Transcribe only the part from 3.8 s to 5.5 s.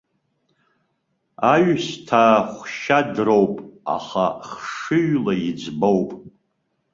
аха хшыҩла